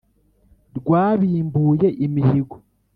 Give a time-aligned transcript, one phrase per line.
[0.77, 2.55] rwabimbuye imihigo.